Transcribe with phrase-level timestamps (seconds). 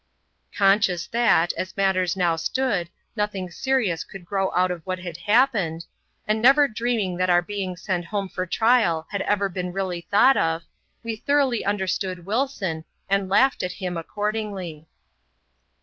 [0.57, 5.85] Conscious that, as matters now stood, nothing serious coul<} grow out of what had happened;
[6.27, 10.37] and never dreaming that our being sent home for trial had ever been really thought
[10.37, 10.63] of^
[11.03, 14.87] we thoroughly understood Wilson, and laughed at him accordingly.